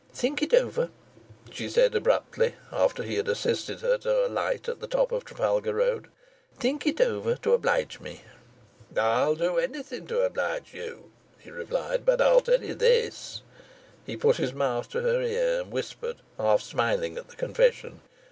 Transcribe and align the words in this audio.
"Think 0.15 0.41
it 0.41 0.51
over," 0.55 0.89
she 1.51 1.69
said 1.69 1.93
abruptly, 1.93 2.55
after 2.71 3.03
he 3.03 3.17
had 3.17 3.27
assisted 3.27 3.81
her 3.81 3.99
to 3.99 4.25
alight 4.25 4.67
at 4.67 4.79
the 4.79 4.87
top 4.87 5.11
of 5.11 5.23
Trafalgar 5.25 5.75
Road. 5.75 6.07
"Think 6.57 6.87
it 6.87 6.99
over, 6.99 7.35
to 7.35 7.53
oblige 7.53 7.99
me." 7.99 8.21
"I'd 8.97 9.37
do 9.37 9.59
anything 9.59 10.07
to 10.07 10.21
oblige 10.23 10.73
you," 10.73 11.11
he 11.37 11.51
replied. 11.51 12.03
"But 12.03 12.19
I'll 12.19 12.41
tell 12.41 12.63
you 12.63 12.73
this" 12.73 13.43
he 14.03 14.17
put 14.17 14.37
his 14.37 14.53
mouth 14.53 14.89
to 14.89 15.01
her 15.01 15.21
ear 15.21 15.61
and 15.61 15.71
whispered, 15.71 16.23
half 16.39 16.63
smiling 16.63 17.15
at 17.19 17.29
the 17.29 17.35
confession. 17.35 18.01